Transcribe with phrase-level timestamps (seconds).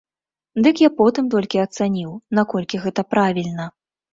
[0.67, 3.71] Дык я потым толькі ацаніў, наколькі гэта правільна.